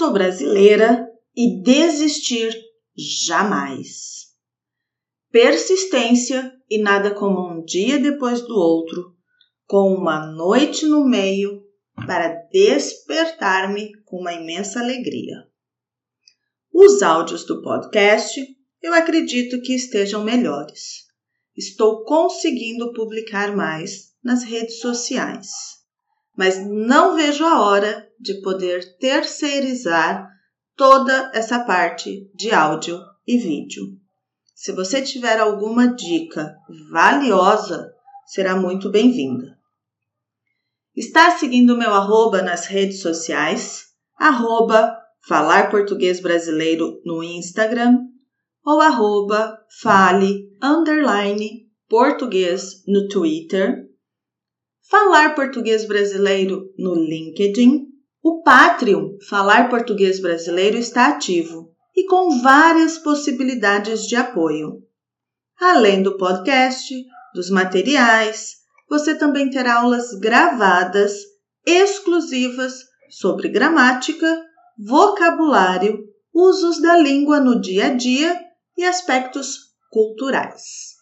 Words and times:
sou 0.00 0.14
brasileira 0.14 1.06
e 1.36 1.62
desistir 1.62 2.58
jamais. 2.96 4.30
Persistência 5.30 6.54
e 6.70 6.78
nada 6.78 7.14
como 7.14 7.46
um 7.46 7.62
dia 7.62 7.98
depois 7.98 8.40
do 8.40 8.54
outro, 8.54 9.14
com 9.66 9.92
uma 9.92 10.24
noite 10.24 10.86
no 10.86 11.04
meio, 11.04 11.62
para 12.06 12.28
despertar-me 12.50 13.92
com 14.06 14.20
uma 14.20 14.32
imensa 14.32 14.80
alegria. 14.80 15.46
Os 16.72 17.02
áudios 17.02 17.44
do 17.44 17.60
podcast 17.60 18.40
eu 18.80 18.94
acredito 18.94 19.60
que 19.60 19.74
estejam 19.74 20.24
melhores. 20.24 21.04
Estou 21.54 22.04
conseguindo 22.04 22.94
publicar 22.94 23.54
mais 23.54 24.14
nas 24.24 24.44
redes 24.44 24.80
sociais, 24.80 25.50
mas 26.36 26.58
não 26.66 27.16
vejo 27.16 27.44
a 27.44 27.60
hora 27.60 28.08
de 28.18 28.40
poder 28.40 28.96
terceirizar 28.98 30.28
toda 30.76 31.30
essa 31.34 31.60
parte 31.60 32.30
de 32.34 32.52
áudio 32.52 32.98
e 33.26 33.38
vídeo. 33.38 33.84
Se 34.54 34.72
você 34.72 35.02
tiver 35.02 35.38
alguma 35.38 35.94
dica 35.94 36.54
valiosa, 36.90 37.90
será 38.26 38.56
muito 38.56 38.90
bem-vinda. 38.90 39.58
Está 40.96 41.30
seguindo 41.38 41.76
meu 41.76 41.94
arroba 41.94 42.42
nas 42.42 42.66
redes 42.66 43.00
sociais, 43.00 43.86
arroba 44.18 44.96
Falar 45.26 45.70
Português 45.70 46.20
Brasileiro 46.20 47.00
no 47.04 47.22
Instagram 47.22 47.98
ou 48.64 48.80
arroba 48.80 49.58
fale 49.82 50.48
underline 50.62 51.68
português 51.88 52.82
no 52.86 53.08
Twitter, 53.08 53.89
Falar 54.90 55.36
Português 55.36 55.86
Brasileiro 55.86 56.74
no 56.76 56.96
LinkedIn. 56.96 57.86
O 58.20 58.42
Patreon 58.42 59.18
Falar 59.28 59.70
Português 59.70 60.20
Brasileiro 60.20 60.76
está 60.76 61.06
ativo 61.06 61.72
e 61.94 62.04
com 62.06 62.42
várias 62.42 62.98
possibilidades 62.98 64.08
de 64.08 64.16
apoio. 64.16 64.82
Além 65.60 66.02
do 66.02 66.16
podcast, 66.16 66.92
dos 67.32 67.50
materiais, 67.50 68.56
você 68.88 69.14
também 69.14 69.48
terá 69.48 69.74
aulas 69.74 70.12
gravadas 70.18 71.12
exclusivas 71.64 72.74
sobre 73.08 73.48
gramática, 73.48 74.44
vocabulário, 74.76 76.00
usos 76.34 76.82
da 76.82 76.98
língua 76.98 77.38
no 77.38 77.60
dia 77.60 77.86
a 77.86 77.94
dia 77.94 78.36
e 78.76 78.84
aspectos 78.84 79.56
culturais. 79.88 80.99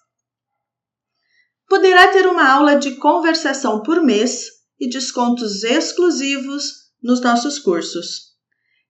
Poderá 1.68 2.08
ter 2.08 2.26
uma 2.26 2.50
aula 2.50 2.76
de 2.76 2.96
conversação 2.96 3.82
por 3.82 4.02
mês 4.02 4.46
e 4.80 4.88
descontos 4.88 5.62
exclusivos 5.62 6.88
nos 7.02 7.20
nossos 7.20 7.58
cursos. 7.58 8.28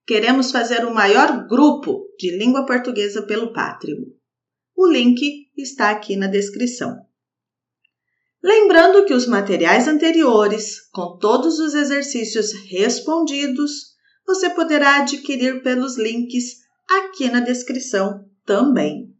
Queremos 0.07 0.53
fazer 0.53 0.85
o 0.85 0.95
maior 0.95 1.47
grupo 1.49 2.07
de 2.19 2.31
língua 2.39 2.65
portuguesa 2.65 3.23
pelo 3.23 3.53
Patreon. 3.53 4.05
O 4.77 4.87
link 4.87 5.51
está 5.57 5.91
aqui 5.91 6.17
na 6.17 6.29
descrição. 6.29 6.97
Lembrando 8.43 9.05
que 9.05 9.13
os 9.13 9.27
materiais 9.27 9.89
anteriores, 9.89 10.89
com 10.93 11.19
todos 11.19 11.59
os 11.59 11.75
exercícios 11.75 12.53
respondidos, 12.71 13.97
você 14.25 14.51
poderá 14.51 14.99
adquirir 14.99 15.63
pelos 15.65 15.99
links 15.99 16.59
aqui 16.89 17.29
na 17.29 17.41
descrição 17.41 18.25
também. 18.47 19.18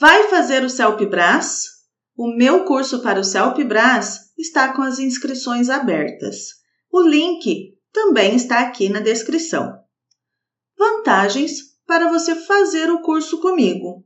Vai 0.00 0.28
fazer 0.28 0.62
o 0.62 0.70
CELPBRAS? 0.70 1.64
O 2.16 2.28
meu 2.28 2.64
curso 2.64 3.02
para 3.02 3.18
o 3.18 3.24
CELPBRAS 3.24 4.32
está 4.38 4.72
com 4.72 4.82
as 4.82 5.00
inscrições 5.00 5.68
abertas. 5.68 6.50
O 6.92 7.00
link 7.00 7.74
também 7.92 8.36
está 8.36 8.60
aqui 8.60 8.88
na 8.88 9.00
descrição. 9.00 9.76
Vantagens 10.78 11.76
para 11.84 12.08
você 12.08 12.36
fazer 12.36 12.88
o 12.92 13.02
curso 13.02 13.40
comigo. 13.40 14.04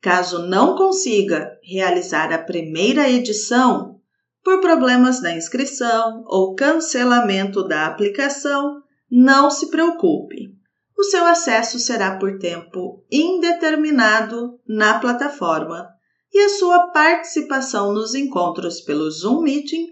Caso 0.00 0.48
não 0.48 0.74
consiga 0.74 1.48
realizar 1.62 2.32
a 2.32 2.38
primeira 2.42 3.08
edição, 3.08 4.00
por 4.42 4.60
problemas 4.60 5.22
na 5.22 5.32
inscrição 5.32 6.24
ou 6.26 6.56
cancelamento 6.56 7.62
da 7.68 7.86
aplicação, 7.86 8.82
não 9.08 9.48
se 9.48 9.70
preocupe. 9.70 10.59
O 11.00 11.04
seu 11.04 11.24
acesso 11.24 11.78
será 11.78 12.18
por 12.18 12.38
tempo 12.38 13.02
indeterminado 13.10 14.60
na 14.68 14.98
plataforma 14.98 15.88
e 16.30 16.38
a 16.40 16.50
sua 16.50 16.90
participação 16.90 17.94
nos 17.94 18.14
encontros 18.14 18.82
pelo 18.82 19.10
Zoom 19.10 19.40
Meeting 19.40 19.86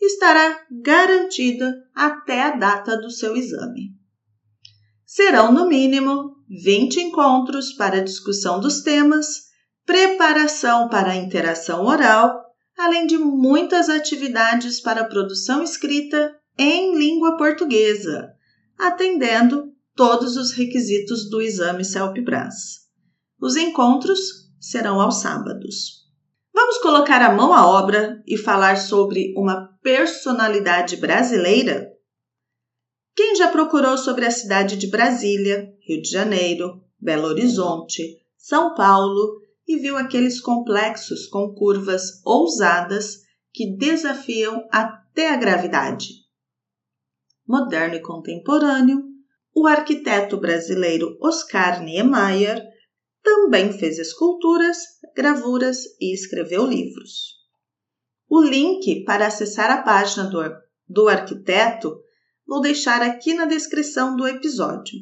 estará 0.00 0.58
garantida 0.82 1.70
até 1.94 2.40
a 2.40 2.56
data 2.56 2.96
do 2.96 3.10
seu 3.10 3.36
exame. 3.36 3.90
Serão, 5.04 5.52
no 5.52 5.68
mínimo, 5.68 6.34
20 6.48 6.98
encontros 6.98 7.74
para 7.74 8.02
discussão 8.02 8.58
dos 8.58 8.80
temas 8.80 9.42
preparação 9.84 10.88
para 10.88 11.10
a 11.10 11.16
interação 11.16 11.84
oral, 11.84 12.42
além 12.78 13.06
de 13.06 13.18
muitas 13.18 13.90
atividades 13.90 14.80
para 14.80 15.04
produção 15.04 15.62
escrita 15.62 16.34
em 16.56 16.96
língua 16.96 17.36
portuguesa, 17.36 18.32
atendendo 18.78 19.73
todos 19.94 20.36
os 20.36 20.52
requisitos 20.52 21.28
do 21.30 21.40
exame 21.40 21.84
CELPE-BRAS. 21.84 22.84
Os 23.40 23.56
encontros 23.56 24.20
serão 24.60 25.00
aos 25.00 25.16
sábados. 25.16 26.04
Vamos 26.52 26.78
colocar 26.78 27.20
a 27.20 27.34
mão 27.34 27.52
à 27.52 27.66
obra 27.66 28.22
e 28.26 28.36
falar 28.36 28.76
sobre 28.76 29.34
uma 29.36 29.68
personalidade 29.82 30.96
brasileira? 30.96 31.90
Quem 33.14 33.36
já 33.36 33.48
procurou 33.48 33.96
sobre 33.96 34.24
a 34.24 34.30
cidade 34.30 34.76
de 34.76 34.88
Brasília, 34.88 35.68
Rio 35.86 36.02
de 36.02 36.08
Janeiro, 36.08 36.82
Belo 37.00 37.26
Horizonte, 37.28 38.02
São 38.36 38.74
Paulo 38.74 39.40
e 39.66 39.76
viu 39.78 39.96
aqueles 39.96 40.40
complexos 40.40 41.26
com 41.26 41.54
curvas 41.54 42.20
ousadas 42.24 43.18
que 43.52 43.76
desafiam 43.76 44.66
até 44.70 45.30
a 45.30 45.36
gravidade. 45.36 46.08
Moderno 47.46 47.96
e 47.96 48.02
contemporâneo, 48.02 49.13
o 49.54 49.66
arquiteto 49.66 50.36
brasileiro 50.36 51.16
Oscar 51.20 51.82
Niemeyer 51.82 52.60
também 53.22 53.72
fez 53.72 53.98
esculturas, 53.98 54.78
gravuras 55.16 55.78
e 56.00 56.12
escreveu 56.12 56.66
livros. 56.66 57.34
O 58.28 58.42
link 58.42 59.04
para 59.04 59.28
acessar 59.28 59.70
a 59.70 59.82
página 59.82 60.24
do, 60.24 60.40
do 60.88 61.08
arquiteto 61.08 62.00
vou 62.46 62.60
deixar 62.60 63.00
aqui 63.00 63.32
na 63.32 63.44
descrição 63.44 64.16
do 64.16 64.26
episódio. 64.26 64.98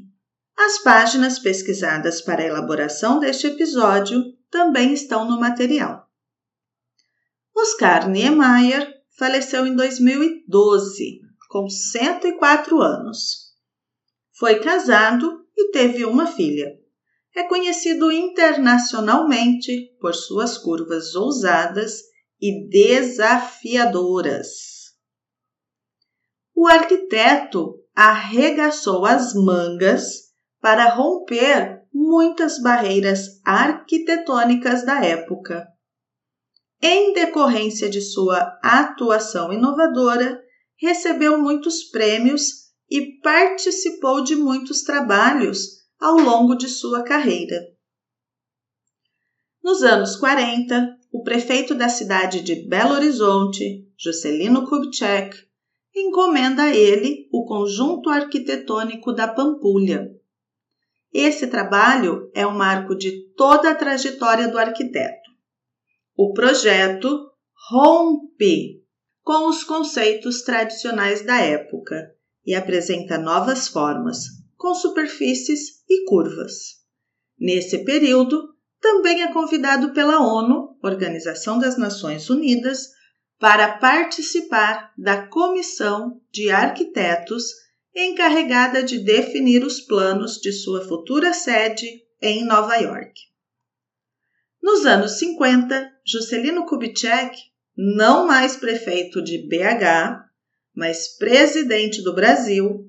As 0.56 0.82
páginas 0.82 1.38
pesquisadas 1.38 2.20
para 2.20 2.42
a 2.42 2.46
elaboração 2.46 3.18
deste 3.18 3.46
episódio 3.46 4.22
também 4.50 4.92
estão 4.92 5.28
no 5.28 5.40
material. 5.40 6.06
Oscar 7.56 8.08
Niemeyer 8.08 8.86
faleceu 9.16 9.66
em 9.66 9.74
2012, 9.74 11.20
com 11.48 11.68
104 11.68 12.80
anos. 12.80 13.51
Foi 14.42 14.58
casado 14.58 15.46
e 15.56 15.70
teve 15.70 16.04
uma 16.04 16.26
filha. 16.26 16.76
É 17.32 17.44
conhecido 17.44 18.10
internacionalmente 18.10 19.96
por 20.00 20.16
suas 20.16 20.58
curvas 20.58 21.14
ousadas 21.14 22.00
e 22.40 22.68
desafiadoras. 22.68 24.48
O 26.56 26.66
arquiteto 26.66 27.84
arregaçou 27.94 29.06
as 29.06 29.32
mangas 29.32 30.32
para 30.60 30.88
romper 30.88 31.80
muitas 31.94 32.60
barreiras 32.60 33.40
arquitetônicas 33.44 34.84
da 34.84 35.04
época. 35.04 35.68
Em 36.82 37.12
decorrência 37.12 37.88
de 37.88 38.00
sua 38.00 38.58
atuação 38.60 39.52
inovadora, 39.52 40.42
recebeu 40.80 41.38
muitos 41.38 41.84
prêmios 41.84 42.71
e 42.94 43.18
participou 43.22 44.22
de 44.22 44.36
muitos 44.36 44.82
trabalhos 44.82 45.82
ao 45.98 46.18
longo 46.18 46.54
de 46.54 46.68
sua 46.68 47.02
carreira. 47.02 47.56
Nos 49.64 49.82
anos 49.82 50.14
40, 50.16 50.98
o 51.10 51.22
prefeito 51.22 51.74
da 51.74 51.88
cidade 51.88 52.42
de 52.42 52.68
Belo 52.68 52.92
Horizonte, 52.92 53.88
Juscelino 53.98 54.68
Kubitschek, 54.68 55.34
encomenda 55.96 56.64
a 56.64 56.76
ele 56.76 57.28
o 57.32 57.46
conjunto 57.46 58.10
arquitetônico 58.10 59.14
da 59.14 59.26
Pampulha, 59.26 60.10
esse 61.14 61.46
trabalho 61.46 62.30
é 62.34 62.46
um 62.46 62.56
marco 62.56 62.94
de 62.94 63.34
toda 63.34 63.70
a 63.70 63.74
trajetória 63.74 64.48
do 64.48 64.58
arquiteto. 64.58 65.30
O 66.16 66.32
projeto 66.32 67.30
rompe 67.70 68.82
com 69.22 69.46
os 69.46 69.62
conceitos 69.62 70.42
tradicionais 70.42 71.24
da 71.24 71.38
época 71.38 72.14
e 72.44 72.54
apresenta 72.54 73.18
novas 73.18 73.68
formas, 73.68 74.24
com 74.56 74.74
superfícies 74.74 75.82
e 75.88 76.04
curvas. 76.04 76.80
Nesse 77.38 77.84
período, 77.84 78.52
também 78.80 79.22
é 79.22 79.32
convidado 79.32 79.92
pela 79.92 80.20
ONU, 80.20 80.76
Organização 80.82 81.58
das 81.58 81.76
Nações 81.76 82.28
Unidas, 82.28 82.88
para 83.38 83.78
participar 83.78 84.92
da 84.96 85.26
Comissão 85.26 86.20
de 86.30 86.50
Arquitetos 86.50 87.44
encarregada 87.94 88.82
de 88.82 88.98
definir 88.98 89.64
os 89.64 89.80
planos 89.80 90.36
de 90.36 90.52
sua 90.52 90.86
futura 90.86 91.32
sede 91.32 91.86
em 92.20 92.44
Nova 92.44 92.76
York. 92.76 93.12
Nos 94.62 94.86
anos 94.86 95.18
50, 95.18 95.92
Juscelino 96.06 96.64
Kubitschek, 96.66 97.36
não 97.76 98.26
mais 98.26 98.56
prefeito 98.56 99.22
de 99.22 99.38
BH, 99.38 100.31
mas 100.74 101.16
presidente 101.16 102.02
do 102.02 102.14
Brasil, 102.14 102.88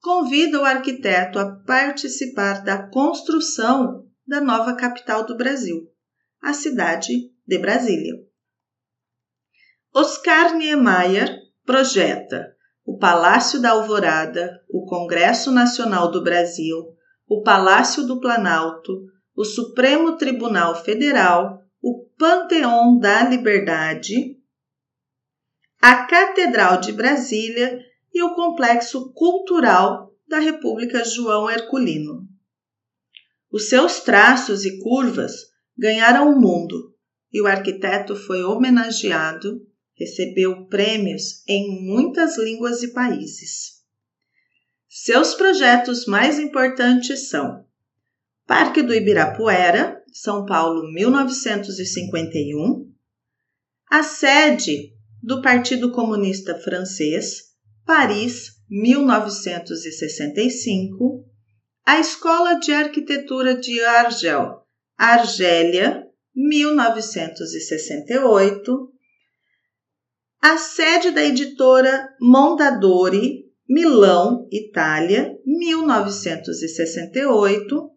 convida 0.00 0.60
o 0.60 0.64
arquiteto 0.64 1.38
a 1.38 1.56
participar 1.66 2.62
da 2.62 2.88
construção 2.88 4.06
da 4.26 4.40
nova 4.40 4.74
capital 4.74 5.24
do 5.26 5.36
Brasil, 5.36 5.90
a 6.40 6.52
cidade 6.52 7.12
de 7.46 7.58
Brasília. 7.58 8.14
Oscar 9.94 10.54
Niemeyer 10.56 11.34
projeta 11.64 12.54
o 12.84 12.98
Palácio 12.98 13.60
da 13.60 13.70
Alvorada, 13.70 14.60
o 14.70 14.86
Congresso 14.86 15.50
Nacional 15.50 16.10
do 16.10 16.22
Brasil, 16.22 16.76
o 17.28 17.42
Palácio 17.42 18.06
do 18.06 18.20
Planalto, 18.20 18.92
o 19.34 19.44
Supremo 19.44 20.16
Tribunal 20.16 20.76
Federal, 20.84 21.62
o 21.82 22.06
Panteão 22.16 22.98
da 22.98 23.24
Liberdade, 23.24 24.36
a 25.80 26.06
Catedral 26.06 26.80
de 26.80 26.92
Brasília 26.92 27.78
e 28.12 28.22
o 28.22 28.34
Complexo 28.34 29.12
Cultural 29.12 30.12
da 30.26 30.38
República 30.38 31.04
João 31.04 31.50
Herculino. 31.50 32.26
Os 33.50 33.68
seus 33.68 34.00
traços 34.00 34.64
e 34.64 34.78
curvas 34.78 35.32
ganharam 35.76 36.32
o 36.32 36.40
mundo 36.40 36.94
e 37.32 37.40
o 37.40 37.46
arquiteto 37.46 38.16
foi 38.16 38.42
homenageado, 38.42 39.60
recebeu 39.94 40.66
prêmios 40.66 41.42
em 41.46 41.84
muitas 41.84 42.38
línguas 42.38 42.82
e 42.82 42.92
países. 42.92 43.76
Seus 44.88 45.34
projetos 45.34 46.06
mais 46.06 46.38
importantes 46.38 47.28
são 47.28 47.66
Parque 48.46 48.82
do 48.82 48.94
Ibirapuera, 48.94 50.02
São 50.12 50.46
Paulo, 50.46 50.90
1951, 50.92 52.90
a 53.90 54.02
sede 54.02 54.95
do 55.22 55.42
Partido 55.42 55.92
Comunista 55.92 56.58
Francês, 56.58 57.54
Paris, 57.84 58.56
1965, 58.68 61.24
a 61.84 62.00
Escola 62.00 62.54
de 62.54 62.72
Arquitetura 62.72 63.54
de 63.56 63.80
Argel, 63.84 64.62
Argélia, 64.98 66.04
1968, 66.34 68.92
a 70.42 70.58
sede 70.58 71.12
da 71.12 71.24
editora 71.24 72.08
Mondadori, 72.20 73.46
Milão, 73.68 74.48
Itália, 74.52 75.36
1968, 75.44 77.90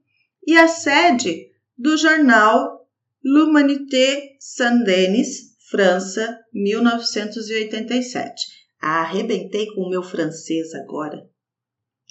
e 0.48 0.58
a 0.58 0.68
sede 0.68 1.48
do 1.78 1.96
jornal 1.98 2.88
L'Humanité 3.24 4.36
Saint-Denis, 4.40 5.49
França, 5.70 6.40
1987. 6.52 8.42
Arrebentei 8.82 9.68
com 9.68 9.82
o 9.82 9.90
meu 9.90 10.02
francês 10.02 10.74
agora. 10.74 11.30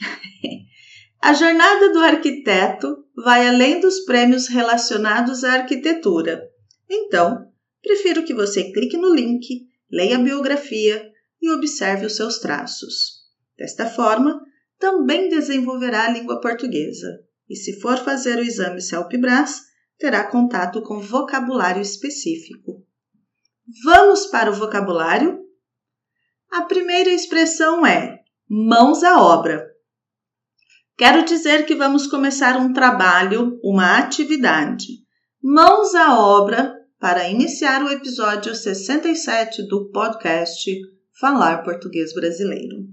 a 1.21 1.33
jornada 1.33 1.93
do 1.93 1.99
arquiteto 1.99 3.05
vai 3.17 3.49
além 3.49 3.81
dos 3.81 4.05
prêmios 4.05 4.47
relacionados 4.47 5.43
à 5.43 5.55
arquitetura. 5.55 6.49
Então, 6.89 7.51
prefiro 7.83 8.25
que 8.25 8.33
você 8.33 8.71
clique 8.71 8.97
no 8.97 9.13
link, 9.13 9.67
leia 9.91 10.17
a 10.19 10.23
biografia 10.23 11.11
e 11.43 11.51
observe 11.51 12.07
os 12.07 12.15
seus 12.15 12.39
traços. 12.39 13.25
Desta 13.59 13.87
forma, 13.87 14.41
também 14.79 15.29
desenvolverá 15.29 16.05
a 16.05 16.11
língua 16.11 16.41
portuguesa 16.41 17.19
e, 17.51 17.57
se 17.57 17.81
for 17.81 17.99
fazer 17.99 18.39
o 18.39 18.45
exame 18.45 18.81
CELPE-BRAS, 18.81 19.63
terá 19.99 20.31
contato 20.31 20.81
com 20.83 21.01
vocabulário 21.01 21.83
específico. 21.83 22.87
Vamos 23.85 24.25
para 24.27 24.51
o 24.51 24.55
vocabulário? 24.55 25.45
A 26.51 26.63
primeira 26.63 27.11
expressão 27.11 27.85
é 27.85 28.19
mãos 28.49 29.05
à 29.05 29.21
obra. 29.21 29.63
Quero 30.97 31.23
dizer 31.27 31.67
que 31.67 31.75
vamos 31.75 32.07
começar 32.07 32.57
um 32.57 32.73
trabalho, 32.73 33.61
uma 33.63 33.99
atividade. 33.99 34.87
Mãos 35.43 35.95
à 35.95 36.19
obra 36.19 36.75
para 36.99 37.29
iniciar 37.29 37.85
o 37.85 37.91
episódio 37.91 38.55
67 38.55 39.69
do 39.69 39.91
podcast 39.91 40.71
Falar 41.21 41.63
Português 41.63 42.15
Brasileiro. 42.15 42.87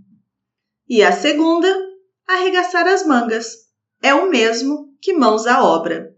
E 0.89 1.01
a 1.01 1.13
segunda, 1.13 1.73
arregaçar 2.27 2.85
as 2.85 3.05
mangas. 3.05 3.55
É 4.03 4.13
o 4.13 4.29
mesmo 4.29 4.93
que 5.01 5.13
mãos 5.13 5.47
à 5.47 5.63
obra. 5.63 6.13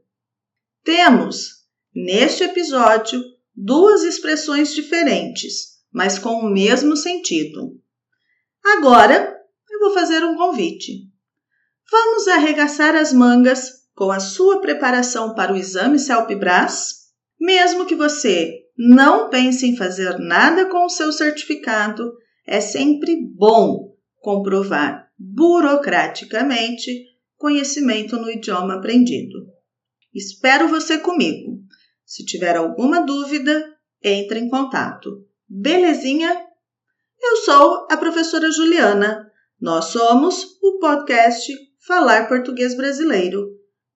Temos, 0.83 1.63
neste 1.93 2.43
episódio, 2.43 3.36
duas 3.57 4.03
expressões 4.03 4.73
diferentes 4.73 5.77
mas 5.97 6.19
com 6.19 6.35
o 6.35 6.49
mesmo 6.49 6.95
sentido. 6.95 7.75
Agora 8.63 9.35
eu 9.69 9.79
vou 9.79 9.93
fazer 9.93 10.23
um 10.23 10.35
convite. 10.35 11.07
Vamos 11.89 12.27
arregaçar 12.27 12.95
as 12.95 13.11
mangas 13.11 13.87
com 13.95 14.11
a 14.11 14.19
sua 14.19 14.61
preparação 14.61 15.33
para 15.33 15.51
o 15.51 15.57
exame 15.57 15.97
CELPE-BRAS? 15.97 17.07
Mesmo 17.39 17.87
que 17.87 17.95
você 17.95 18.59
não 18.77 19.29
pense 19.31 19.65
em 19.65 19.75
fazer 19.75 20.19
nada 20.19 20.65
com 20.65 20.85
o 20.85 20.89
seu 20.89 21.11
certificado, 21.11 22.13
é 22.45 22.61
sempre 22.61 23.15
bom 23.35 23.95
comprovar 24.19 25.09
burocraticamente 25.17 26.91
conhecimento 27.37 28.17
no 28.17 28.29
idioma 28.29 28.75
aprendido. 28.75 29.47
Espero 30.13 30.67
você 30.67 30.99
comigo. 30.99 31.59
Se 32.07 32.23
tiver 32.23 32.55
alguma 32.55 33.01
dúvida, 33.01 33.75
entre 34.01 34.39
em 34.39 34.49
contato. 34.49 35.25
Belezinha? 35.45 36.41
Eu 37.21 37.35
sou 37.43 37.85
a 37.91 37.97
professora 37.97 38.49
Juliana. 38.49 39.29
Nós 39.59 39.87
somos 39.87 40.57
o 40.63 40.79
podcast 40.79 41.53
Falar 41.85 42.29
Português 42.29 42.77
Brasileiro. 42.77 43.49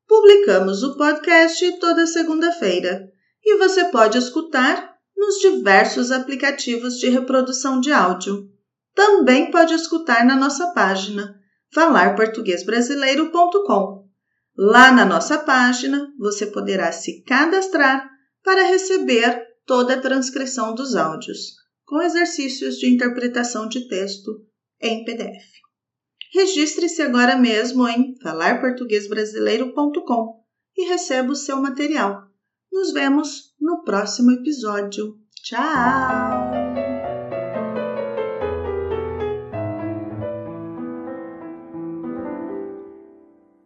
Publicamos 0.05 0.83
o 0.83 0.97
podcast 0.97 1.79
toda 1.79 2.05
segunda-feira 2.05 3.09
e 3.45 3.57
você 3.57 3.85
pode 3.85 4.17
escutar 4.17 4.93
nos 5.15 5.35
diversos 5.35 6.11
aplicativos 6.11 6.97
de 6.97 7.07
reprodução 7.07 7.79
de 7.79 7.93
áudio. 7.93 8.49
Também 8.93 9.49
pode 9.49 9.73
escutar 9.73 10.25
na 10.25 10.35
nossa 10.35 10.73
página 10.73 11.33
falarportuguesbrasileiro.com. 11.73 14.10
Lá 14.57 14.91
na 14.91 15.05
nossa 15.05 15.37
página 15.37 16.11
você 16.17 16.45
poderá 16.45 16.91
se 16.91 17.23
cadastrar 17.23 18.09
para 18.43 18.63
receber 18.63 19.41
toda 19.65 19.93
a 19.93 20.01
transcrição 20.01 20.75
dos 20.75 20.95
áudios, 20.95 21.53
com 21.85 22.01
exercícios 22.01 22.77
de 22.77 22.89
interpretação 22.89 23.67
de 23.67 23.87
texto 23.87 24.31
em 24.81 25.05
PDF. 25.05 25.61
Registre-se 26.33 27.01
agora 27.01 27.35
mesmo 27.35 27.85
em 27.87 28.15
falarportuguesbrasileiro.com 28.21 30.41
e 30.77 30.87
receba 30.87 31.31
o 31.31 31.35
seu 31.35 31.59
material. 31.61 32.23
Nos 32.71 32.93
vemos 32.93 33.53
no 33.59 33.83
próximo 33.83 34.31
episódio. 34.31 35.17
Tchau! 35.43 36.90